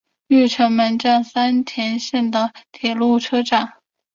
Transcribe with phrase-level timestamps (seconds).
[0.29, 3.73] 御成门站三田线的铁路车站。